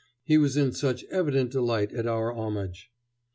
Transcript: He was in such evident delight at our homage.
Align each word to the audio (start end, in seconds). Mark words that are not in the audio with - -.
He 0.23 0.39
was 0.39 0.57
in 0.57 0.71
such 0.71 1.03
evident 1.11 1.51
delight 1.51 1.93
at 1.93 2.07
our 2.07 2.33
homage. 2.33 2.89